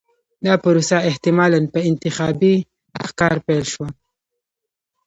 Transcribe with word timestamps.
دا 0.45 0.53
پروسه 0.63 0.95
احتمالاً 1.09 1.59
په 1.73 1.79
انتخابي 1.89 2.55
ښکار 3.07 3.37
پیل 3.45 3.63
شوه. 3.73 3.89